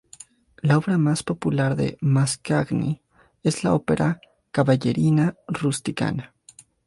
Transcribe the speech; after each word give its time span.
La 0.63 0.79
obra 0.79 0.97
más 0.97 1.21
popular 1.21 1.75
de 1.75 1.99
Mascagni 2.01 3.03
es 3.43 3.63
la 3.63 3.75
ópera 3.75 4.19
"Cavalleria 4.49 5.37
Rusticana". 5.47 6.33